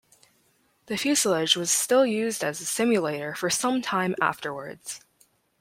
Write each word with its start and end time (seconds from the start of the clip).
The 0.87 0.97
fuselage 0.97 1.55
was 1.55 1.69
still 1.69 2.07
used 2.07 2.43
as 2.43 2.59
a 2.59 2.65
simulator 2.65 3.35
for 3.35 3.51
some 3.51 3.83
time 3.83 4.15
afterwards. 4.19 5.01